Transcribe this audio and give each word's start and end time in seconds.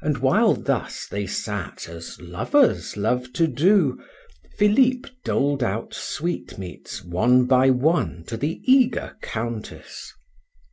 And 0.00 0.18
while 0.18 0.54
thus 0.54 1.06
they 1.08 1.28
sat 1.28 1.88
as 1.88 2.20
lovers 2.20 2.96
love 2.96 3.32
to 3.34 3.46
do, 3.46 4.02
Philip 4.56 5.06
doled 5.24 5.62
out 5.62 5.94
sweetmeats 5.94 7.04
one 7.04 7.44
by 7.46 7.70
one 7.70 8.24
to 8.26 8.36
the 8.36 8.60
eager 8.64 9.16
Countess. 9.22 10.12